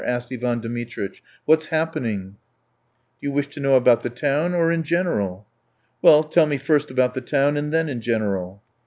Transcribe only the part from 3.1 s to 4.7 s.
"Do you wish to know about the town